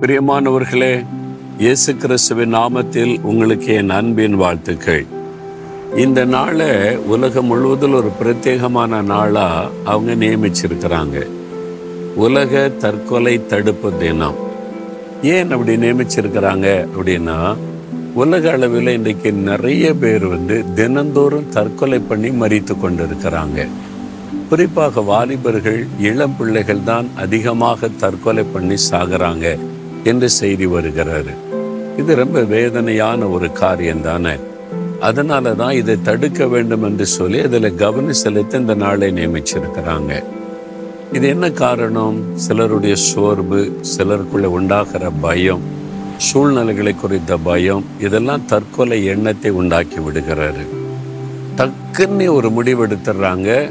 பிரியமானவர்களே 0.00 1.04
இயேசு 1.58 1.96
கிறிஸ்துவின் 1.96 2.54
நாமத்தில் 2.54 3.20
உங்களுக்கு 3.22 3.74
என் 3.74 3.90
அன்பின் 3.90 4.34
வாழ்த்துக்கள். 4.34 5.06
இந்த 5.96 6.24
நாளை 6.24 6.96
உலகம் 6.96 7.46
முழுவதும் 7.46 7.92
ஒரு 7.92 8.10
பிரத்யேகமான 8.22 9.02
நாளாக 9.02 9.68
அவங்க 9.84 10.26
நியமிச்சிருக்கிறாங்க. 10.26 11.26
உலக 12.16 12.68
தற்கொலை 12.68 13.46
தடுப்பு 13.46 13.92
தினம். 13.98 14.34
ஏன் 15.22 15.50
அப்படி 15.50 15.76
நியமிச்சிருக்கிறாங்க 15.76 16.86
அப்படின்னா 16.96 17.56
உலக 18.14 18.50
அளவில் 18.50 18.86
இன்றைக்கு 18.86 19.32
நிறைய 19.32 19.94
பேர் 19.94 20.26
வந்து 20.26 20.64
தினந்தோறும் 20.74 21.48
தற்கொலை 21.48 21.98
பண்ணி 21.98 22.28
மறித்து 22.28 22.76
கொண்டிருக்கிறாங்க. 22.76 23.66
குறிப்பாக 24.48 25.00
வாலிபர்கள் 25.00 25.86
இளம் 26.00 26.36
பிள்ளைகள் 26.36 26.84
தான் 26.84 27.06
அதிகமாக 27.16 27.88
தற்கொலை 27.88 28.44
பண்ணி 28.52 28.74
சாகுறாங்க. 28.90 29.58
என்று 30.04 30.30
செய்தி 30.30 30.66
வருகிறாரு. 30.66 31.34
இது 31.96 32.14
ரொம்ப 32.14 32.40
வேதனையான 32.40 33.28
ஒரு 33.28 33.52
காரியம் 33.52 34.02
தானே. 34.02 34.36
அதனால 35.00 35.54
தான் 35.54 35.72
இதை 35.72 36.02
தடுக்க 36.02 36.46
வேண்டும் 36.46 36.82
என்று 36.82 37.06
சொல்லி 37.06 37.40
அதில் 37.40 37.74
கவனம் 37.74 38.12
செலுத்த 38.12 38.58
இந்த 38.58 38.74
நாளை 38.74 39.12
நியமிச்சிருக்கிறாங்க. 39.12 40.22
இது 41.12 41.28
என்ன 41.28 41.50
காரணம்? 41.50 42.22
சிலருடைய 42.34 42.94
சோர்வு 42.94 43.80
சிலருக்குள்ள 43.96 44.44
உண்டாகிற 44.44 45.10
பயம் 45.10 45.60
சூழ்நிலைகளை 46.16 46.94
குறித்த 46.94 47.36
பயம் 47.36 47.84
இதெல்லாம் 48.00 48.44
தற்கொலை 48.44 49.04
எண்ணத்தை 49.04 49.50
உண்டாக்கி 49.50 49.96
விடுகிறாரு. 49.96 50.66
டக்குன்னு 51.56 52.32
ஒரு 52.32 52.48
முடிவெடுத்துடுறாங்க 52.48 53.70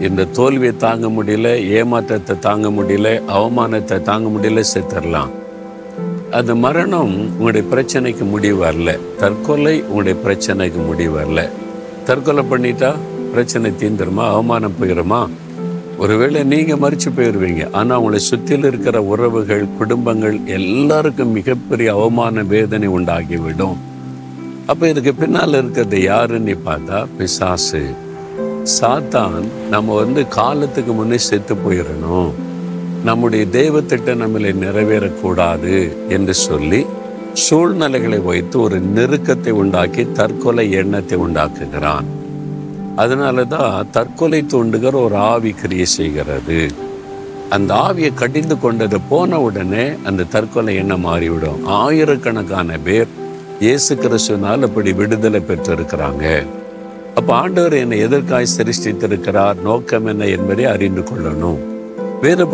இந்த 0.00 0.24
தோல்வியை 0.24 0.76
தாங்க 0.76 1.08
முடியல 1.08 1.68
ஏமாற்றத்தை 1.68 2.38
தாங்க 2.38 2.68
முடியல 2.68 3.22
அவமானத்தை 3.28 4.02
தாங்க 4.02 4.28
முடியல 4.28 4.62
செத்துடலாம். 4.74 5.30
அந்த 6.36 6.54
மரணம் 6.54 7.12
உங்களுடைய 7.38 7.68
பிரச்சனைக்கு 7.72 8.24
முடிவு 8.28 8.64
வரல. 8.64 8.98
தற்கொலை 9.16 9.82
உங்களுடைய 9.82 10.16
பிரச்சனைக்கு 10.24 10.86
முடிவு 10.86 11.20
வரல. 11.20 11.48
தற்கொலை 12.04 12.44
பண்ணிட்டா 12.50 12.94
பிரச்சனை 13.32 13.70
தீந்துருமா? 13.70 14.24
அவமானம் 14.28 14.74
போயிடுமா 14.80 15.28
ஒருவேளை 15.98 16.44
நீங்க 16.44 16.74
மறித்து 16.76 17.10
போயிடுவீங்க 17.16 17.72
ஆனா 17.72 17.98
உங்களை 17.98 18.18
சுற்றியில் 18.18 18.64
இருக்கிற 18.64 19.02
உறவுகள் 19.02 19.64
குடும்பங்கள் 19.78 20.40
எல்லாருக்கும் 20.46 21.32
மிகப்பெரிய 21.32 21.92
அவமான 21.92 22.42
வேதனை 22.42 22.88
உண்டாகிவிடும். 22.88 23.76
அப்ப 24.66 24.88
இதுக்கு 24.88 25.14
பின்னால் 25.14 25.48
இருக்கிறது 25.48 26.02
யாருன்னு 26.02 26.56
பார்த்தா 26.66 27.06
பிசாசு. 27.18 27.82
சாத்தான் 28.80 29.44
நம்ம 29.70 29.94
வந்து 29.94 30.28
காலத்துக்கு 30.28 30.92
முன்னே 30.92 31.18
செத்து 31.18 31.54
போயிடணும் 31.54 32.32
நம்முடைய 33.04 33.46
தெய்வத்திட்டம் 33.46 34.20
நம்மளை 34.20 34.52
நிறைவேறக்கூடாது 34.64 35.96
என்று 36.08 36.34
சொல்லி 36.34 36.86
சூழ்நிலைகளை 37.32 38.18
வைத்து 38.18 38.60
ஒரு 38.60 38.80
நெருக்கத்தை 38.80 39.50
உண்டாக்கி 39.50 40.12
தற்கொலை 40.12 40.72
எண்ணத்தை 40.72 41.18
உண்டாக்குகிறான். 41.18 42.04
அதனால 42.96 43.44
தான் 43.44 43.86
தற்கொலை 43.90 44.44
தூண்டுகிற 44.52 44.92
ஒரு 44.92 45.16
ஆவி 45.16 45.50
கிரியை 45.50 45.84
செய்கிறது. 45.84 46.68
அந்த 47.50 47.74
ஆவியை 47.74 48.14
கடிந்து 48.14 48.58
கொண்டது 48.58 49.00
போன 49.00 49.40
உடனே 49.40 49.92
அந்த 50.04 50.22
தற்கொலை 50.22 50.74
எண்ணம் 50.76 51.00
மாறிவிடும். 51.00 51.64
ஆயிரக்கணக்கான 51.64 52.78
பேர் 52.78 53.06
இயேசு 53.60 53.94
கிறிஸ்துவனால் 53.94 54.62
அப்படி 54.62 54.92
விடுதலை 54.92 55.40
பெற்றிருக்கிறாங்க. 55.40 56.44
அப்போ 57.14 57.34
ஆண்டவர் 57.34 57.72
என்னை 57.72 57.98
எதற்காய் 58.06 58.54
சிருஷ்டித்திருக்கிறார்? 58.56 59.62
நோக்கம் 59.62 60.06
என்ன 60.06 60.24
என்பதை 60.24 60.64
அறிந்து 60.64 61.00
கொள்ளணும். 61.00 61.75
வேத 62.22 62.44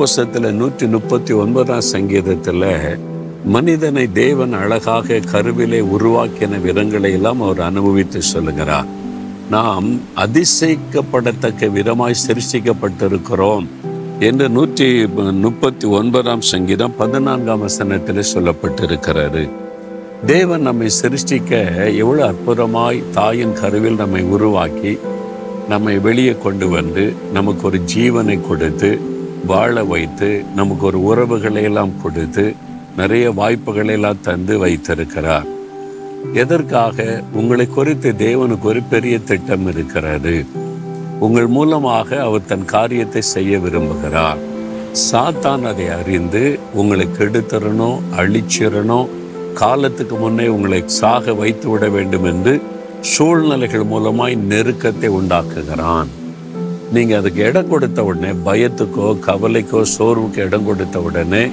நூற்றி 0.51 0.87
முப்பத்தி 0.87 1.33
ஒன்பதாம் 1.33 1.81
சங்கீதத்தில் 1.81 2.65
மனிதனை 3.45 4.13
தேவன் 4.13 4.53
அழகாக 4.53 5.19
கருவிலே 5.33 5.81
உருவாக்கின 5.81 6.59
விதங்களை 6.65 7.11
எல்லாம் 7.13 7.41
அவர் 7.41 7.61
அனுபவித்து 7.61 8.23
சொல்லுகிறார். 8.23 8.89
நாம் 9.51 9.87
அதிசயிக்கப்படத்தக்க 10.17 11.69
விதமாய் 11.79 12.23
சிருஷ்டிக்கப்பட்டிருக்கிறோம் 12.27 13.67
என்று 14.19 14.49
நூற்றி 14.49 15.07
முப்பத்தி 15.45 15.87
ஒன்பதாம் 15.87 16.41
சங்கீதம் 16.41 16.97
பதினான்காம் 16.99 17.61
வசனத்தில் 17.61 18.31
சொல்லப்பட்டிருக்கிறது. 18.35 19.51
தேவன் 20.27 20.61
நம்மை 20.61 20.91
சிருஷ்டிக்க 21.03 21.63
எவ்வளோ 22.03 22.33
அற்புதமாய் 22.33 23.03
தாயின் 23.13 23.57
கருவில் 23.63 23.95
நம்மை 23.95 24.23
உருவாக்கி 24.23 24.99
நம்மை 25.69 25.99
வெளியே 25.99 26.37
கொண்டு 26.45 26.69
வந்து 26.69 27.13
நமக்கு 27.33 27.67
ஒரு 27.67 27.81
ஜீவனை 27.95 28.41
கொடுத்து 28.49 29.12
வாழ 29.47 29.85
வைத்து 29.85 30.45
நமக்கு 30.57 30.87
ஒரு 30.87 31.03
உறவுகளை 31.03 31.63
எல்லாம் 31.63 32.03
கொடுத்து 32.03 32.55
நிறைய 32.97 33.31
வாய்ப்புகளை 33.31 33.95
எல்லாம் 33.95 34.21
தந்து 34.21 34.59
வைத்திருக்கிறார். 34.59 35.45
எதற்காக? 36.33 37.23
உங்களை 37.33 37.67
குறித்து 37.67 38.13
தேவனுக்கு 38.13 38.63
ஒரு 38.63 38.83
பெரிய 38.83 39.19
திட்டம் 39.19 39.67
இருக்கிறது. 39.67 40.47
உங்கள் 41.21 41.47
மூலமாக 41.47 42.23
அவர் 42.23 42.45
தன் 42.45 42.65
காரியத்தை 42.65 43.23
செய்ய 43.23 43.59
விரும்புகிறார். 43.59 44.37
சாத்தான் 45.11 45.63
அதை 45.63 45.89
அறிந்து 45.89 46.59
உங்களை 46.75 47.09
கெடுத்துறணும் 47.19 47.99
அழிச்சிடணும் 48.17 49.09
காலத்துக்கு 49.55 50.17
முன்னே 50.17 50.47
உங்களை 50.47 50.83
சாக 50.87 51.35
வைத்து 51.35 51.69
விட 51.69 51.89
வேண்டும் 51.89 52.25
என்று 52.25 52.63
சூழ்நிலைகள் 53.01 53.85
மூலமாய் 53.85 54.37
நெருக்கத்தை 54.49 55.09
உண்டாக்குகிறான். 55.09 56.07
நீங்கள் 56.95 57.19
அதுக்கு 57.19 57.41
இடம் 57.49 57.69
கொடுத்த 57.69 58.01
உடனே 58.05 58.31
பயத்துக்கோ 58.47 59.07
கவலைக்கோ 59.27 59.81
சோர்வுக்கு 59.93 60.41
இடம் 60.47 60.65
கொடுத்த 60.65 60.97
உடனே 61.01 61.45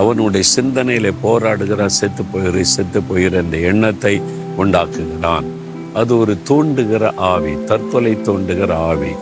அவனுடைய 0.00 0.44
சிந்தனையில் 0.54 1.18
போராடுகிற 1.22 1.86
செத்து 1.98 2.22
போயிரு 2.32 2.62
செத்து 2.74 3.00
போயிரு 3.00 3.38
என்ற 3.42 3.58
எண்ணத்தை 3.70 4.14
உண்டாக்குகிறான். 4.62 5.46
அது 6.00 6.12
ஒரு 6.18 6.34
தூண்டுகிற 6.48 7.10
ஆவி 7.30 7.54
தற்கொலை 7.70 8.14
தூண்டுகிற 8.28 8.72
ஆவி. 8.90 9.12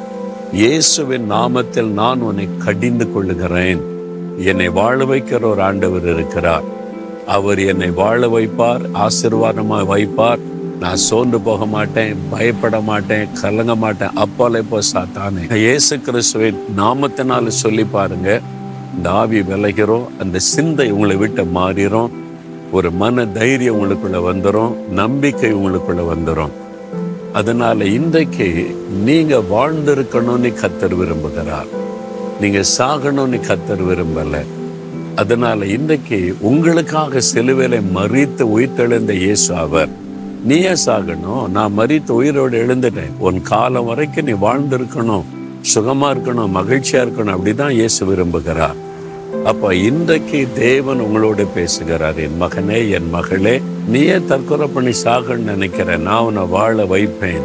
இயேசுவின் 0.52 1.26
நாமத்தில் 1.32 1.90
நான் 2.00 2.20
உன்னை 2.20 2.48
கடிந்து 2.58 3.06
கொள்ளுகிறேன். 3.12 3.82
என்னை 4.50 4.68
வாழ 4.68 4.98
வைக்கிற 5.04 5.42
ஒரு 5.52 5.62
ஆண்டவர் 5.62 6.08
இருக்கிறார். 6.14 6.68
அவர் 7.36 7.60
என்னை 7.72 7.90
வாழ 7.90 8.20
வைப்பார் 8.28 8.84
ஆசீர்வாதமாக 9.06 9.90
வைப்பார். 9.92 10.42
நான் 10.80 10.96
சோர்ந்து 10.96 11.40
போக 11.40 11.66
மாட்டேன் 11.66 12.16
பயப்பட 12.30 12.80
மாட்டேன் 12.80 13.28
கலங்க 13.40 13.74
மாட்டேன். 13.74 14.14
அப்பாலே 14.14 14.62
போ 14.70 14.78
சாத்தானே. 14.92 15.42
இயேசு 15.54 16.00
கிறிஸ்துவை 16.00 16.54
நாமத்தினால 16.76 17.48
சொல்லி 17.48 17.84
பாருங்க 17.84 18.40
இந்த 18.96 19.10
ஆவி 19.10 19.40
விலகிறோம் 19.40 20.06
அந்த 20.18 20.38
சிந்தை 20.38 20.90
உங்களை 20.90 21.16
விட்டு 21.16 21.42
மாறிடும் 21.44 22.10
ஒரு 22.72 22.90
மன 22.90 23.26
தைரியம் 23.26 23.78
உங்களுக்குள்ள 23.80 24.18
வந்துடும் 24.30 24.72
நம்பிக்கை 24.90 25.54
உங்களுக்குள்ள 25.54 26.02
வந்துடும் 26.12 26.54
அதனால 27.32 27.84
இன்றைக்கு 27.84 28.76
நீங்க 29.04 29.36
வாழ்ந்திருக்கணும்னு 29.52 30.52
கத்தர் 30.62 30.96
விரும்புகிறார். 31.00 31.70
நீங்க 32.40 32.60
சாகணும்னு 32.78 33.40
கத்தர் 33.48 33.84
விரும்பல. 33.90 34.44
அதனால 35.16 35.66
இன்றைக்கு 35.66 36.36
உங்களுக்காக 36.40 37.20
சிலுவையில 37.34 37.82
மறித்து 37.94 38.44
உயிர்த்தெழுந்த 38.56 39.12
இயேசு 39.12 39.54
அவர். 39.54 39.88
நீயே 40.44 40.72
சாகணும்? 40.86 41.48
நான் 41.48 41.78
மறித்து 41.78 42.10
உயிரோடு 42.10 42.66
எழுந்துட்டேன். 42.66 43.16
உன் 43.18 43.42
காலம் 43.42 43.84
வரைக்கும் 43.84 44.24
நீ 44.24 44.32
வாழ்ந்திருக்கணும். 44.32 45.22
சுகமா 45.74 46.08
இருக்கணும் 46.14 46.54
மகிழ்ச்சியா 46.58 47.00
இருக்கணும் 47.04 47.34
அப்படிதான் 47.36 47.70
இயேசு 47.70 48.06
விரும்புகிறார். 48.06 48.78
அப்ப 49.44 49.74
இன்றைக்கு 49.74 50.48
தேவன் 50.54 51.00
உங்களோட 51.00 51.46
பேசுகிறார். 51.54 52.18
என் 52.18 52.38
மகனே 52.40 52.90
என் 52.90 53.10
மகளே 53.10 53.62
நீயே 53.88 54.20
தற்கொலை 54.26 54.66
பண்ணி 54.66 54.90
சாகன்னு 55.04 55.50
நினைக்கிற 55.52 55.96
நான் 55.96 56.22
உன்னை 56.22 56.46
வாழ 56.46 56.84
வைப்பேன். 56.84 57.44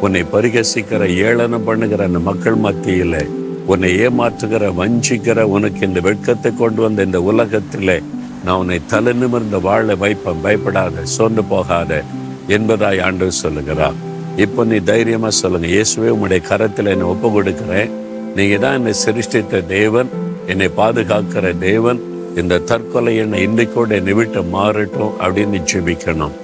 உன்னை 0.00 0.22
பரிகசிக்கிற 0.32 1.08
ஏளனம் 1.16 1.64
பண்ணுகிற 1.64 2.04
அந்த 2.04 2.18
மக்கள் 2.18 2.56
மத்தியில 2.56 3.28
உன்னை 3.66 3.90
ஏமாற்றுகிற 4.06 4.74
வஞ்சிக்கிற 4.80 5.40
உனக்கு 5.40 5.86
இந்த 5.86 6.00
வெட்கத்தை 6.00 6.52
கொண்டு 6.54 6.82
வந்த 6.82 7.02
இந்த 7.02 7.22
உலகத்திலே 7.22 8.02
நான் 8.44 8.56
உன்னை 8.56 8.80
தலை 8.86 9.12
நிமிர்ந்த 9.12 9.58
வாழ 9.58 9.94
வைப்பேன். 9.94 10.42
பயப்படாத 10.42 11.04
சோர்ந்து 11.04 11.44
போகாத. 11.44 12.04
என்பதாய் 12.48 13.02
ஆண்டவர் 13.02 13.40
சொல்லுகிறார். 13.44 13.98
இப்போ 14.36 14.64
நீ 14.64 14.76
தைரியமா 14.76 15.30
சொல்லுங்க. 15.30 15.66
இயேசுவே 15.66 16.08
உங்களுடைய 16.14 16.46
கரத்தில் 16.48 16.86
என்னை 16.86 17.06
ஒப்பு 17.06 17.30
கொடுக்கிறேன் 17.32 17.90
நீங்க 18.36 18.56
தான் 18.56 18.74
என்னை 18.74 18.92
சிருஷ்டித்த 19.04 19.66
தேவன் 19.66 20.08
என்னை 20.46 20.68
பாதுகாக்கிற 20.76 21.58
தேவன். 21.58 22.00
இந்த 22.36 22.58
தற்கொலை 22.58 23.16
என்னை 23.16 23.46
இன்றைக்கோட 23.46 23.90
என்னை 23.90 24.12
விட்டு 24.12 24.42
மாறட்டும் 24.42 25.14
அப்படின்னு 25.24 25.60
ஜெபிக்கணும். 25.72 26.36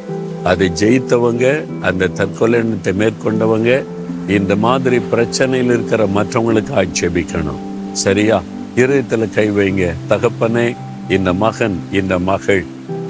அதை 0.45 0.73
ஜெயித்தவங்க 0.81 1.65
அந்த 1.81 2.07
தற்கொலை 2.07 2.59
எண்ணத்தை 2.59 2.93
மேற்கொண்டவங்க 2.93 3.71
இந்த 4.29 4.57
மாதிரி 4.57 4.99
பிரச்சனையில் 5.13 5.73
இருக்கிற 5.75 6.07
மற்றவங்களுக்கு 6.07 6.73
ஆட்சேபிக்கணும் 6.83 7.63
சரியா? 7.93 8.43
இருதயத்தில் 8.75 9.35
கை 9.35 9.51
வைங்க. 9.51 9.93
தகப்பனே 10.09 10.77
இந்த 11.09 11.33
மகன் 11.33 11.77
இந்த 11.93 12.19
மகள் 12.19 12.65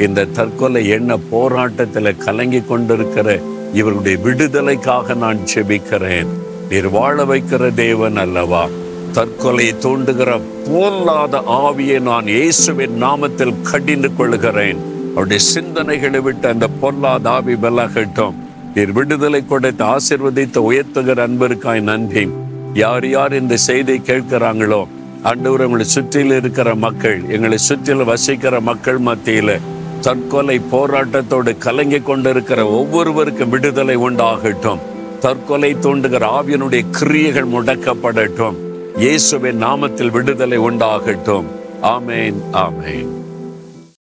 இந்த 0.04 0.24
தற்கொலை 0.24 0.88
எண்ண 0.88 1.16
போராட்டத்தில் 1.30 2.18
கலங்கி 2.24 2.60
கொண்டிருக்கிற 2.60 3.28
இவருடைய 3.72 4.16
விடுதலைக்காக 4.24 5.14
நான் 5.14 5.38
செபிக்கிறேன். 5.52 6.30
நீர் 6.70 6.88
வாழ 6.88 7.24
வைக்கிற 7.24 7.74
தேவன் 7.74 8.16
அல்லவா? 8.16 8.68
தற்கொலை 9.12 9.68
தூண்டுகிற 9.84 10.30
போல்லாத 10.66 11.42
ஆவியை 11.46 11.98
நான் 12.00 12.26
இயேசுவின் 12.26 12.96
நாமத்தில் 13.02 13.60
கடிந்து 13.62 14.10
கொள்கிறேன் 14.14 14.80
அவருடைய 15.14 15.42
சிந்தனைகளை 15.54 16.20
விட்டு 16.22 16.48
அந்த 16.48 16.66
பொல்லாத 16.80 17.30
ஆவி 17.30 17.54
விலகட்டும். 17.54 18.36
நீர் 18.74 18.92
விடுதலை 18.92 19.40
கொடுத்து 19.46 19.84
ஆசிர்வதித்து 19.84 20.60
உயர்த்துகிற 20.70 21.20
அன்பிற்காய் 21.26 21.80
நன்றி. 21.80 22.26
யார் 22.74 23.08
யார் 23.08 23.34
இந்த 23.40 23.56
செய்தியை 23.56 24.00
கேட்கிறாங்களோ 24.04 24.82
அன்று 25.22 25.52
உங்களை 25.66 25.84
சுற்றில் 25.84 26.34
இருக்கிற 26.40 26.68
மக்கள் 26.74 27.20
எங்களை 27.28 27.58
சுற்றில் 27.58 28.04
வசிக்கிற 28.04 28.60
மக்கள் 28.60 28.98
மத்தியில் 28.98 29.56
தற்கொலை 30.00 30.60
போராட்டத்தோடு 30.72 31.58
கலங்கி 31.58 32.00
கொண்டிருக்கிற 32.00 32.66
ஒவ்வொருவருக்கும் 32.66 33.48
விடுதலை 33.48 33.96
உண்டாகட்டும். 33.96 34.78
தற்கொலை 35.20 35.74
தூண்டுகிற 35.74 36.26
ஆவியனுடைய 36.38 36.90
கிரியைகள் 36.90 37.48
முடக்கப்படட்டும். 37.48 38.54
இயேசுவின் 38.96 39.64
நாமத்தில் 39.64 40.10
விடுதலை 40.10 40.58
உண்டாகட்டும். 40.58 41.44
ஆமேன் 41.82 42.34
ஆமேன். 42.52 43.25